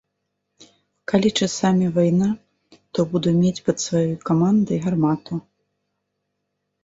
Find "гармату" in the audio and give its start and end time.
4.87-5.33